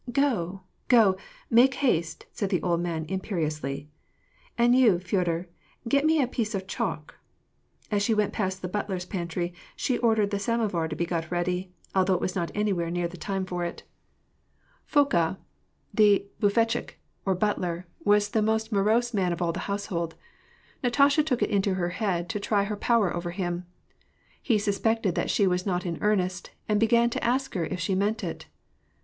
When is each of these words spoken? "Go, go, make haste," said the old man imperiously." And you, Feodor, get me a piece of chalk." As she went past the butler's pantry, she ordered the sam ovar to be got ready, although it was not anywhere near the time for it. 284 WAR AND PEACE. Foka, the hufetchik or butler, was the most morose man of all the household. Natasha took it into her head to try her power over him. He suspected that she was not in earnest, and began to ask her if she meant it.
"Go, 0.11 0.63
go, 0.87 1.15
make 1.51 1.75
haste," 1.75 2.25
said 2.31 2.49
the 2.49 2.63
old 2.63 2.81
man 2.81 3.05
imperiously." 3.05 3.87
And 4.57 4.75
you, 4.75 4.97
Feodor, 4.97 5.47
get 5.87 6.07
me 6.07 6.19
a 6.19 6.25
piece 6.27 6.55
of 6.55 6.65
chalk." 6.65 7.13
As 7.91 8.01
she 8.01 8.15
went 8.15 8.33
past 8.33 8.63
the 8.63 8.67
butler's 8.67 9.05
pantry, 9.05 9.53
she 9.75 9.99
ordered 9.99 10.31
the 10.31 10.39
sam 10.39 10.59
ovar 10.59 10.87
to 10.89 10.95
be 10.95 11.05
got 11.05 11.29
ready, 11.29 11.71
although 11.93 12.15
it 12.15 12.19
was 12.19 12.35
not 12.35 12.49
anywhere 12.55 12.89
near 12.89 13.07
the 13.07 13.15
time 13.15 13.45
for 13.45 13.63
it. 13.63 13.83
284 14.91 14.99
WAR 15.03 15.27
AND 15.27 15.37
PEACE. 15.37 15.37
Foka, 15.37 15.45
the 15.93 16.47
hufetchik 16.47 16.93
or 17.23 17.35
butler, 17.35 17.85
was 18.03 18.29
the 18.29 18.41
most 18.41 18.71
morose 18.71 19.13
man 19.13 19.31
of 19.31 19.39
all 19.39 19.51
the 19.51 19.69
household. 19.69 20.15
Natasha 20.81 21.21
took 21.21 21.43
it 21.43 21.51
into 21.51 21.75
her 21.75 21.89
head 21.89 22.27
to 22.27 22.39
try 22.39 22.63
her 22.63 22.75
power 22.75 23.15
over 23.15 23.29
him. 23.29 23.67
He 24.41 24.57
suspected 24.57 25.13
that 25.13 25.29
she 25.29 25.45
was 25.45 25.67
not 25.67 25.85
in 25.85 25.99
earnest, 26.01 26.49
and 26.67 26.79
began 26.79 27.11
to 27.11 27.23
ask 27.23 27.53
her 27.53 27.65
if 27.65 27.79
she 27.79 27.93
meant 27.93 28.23
it. 28.23 28.47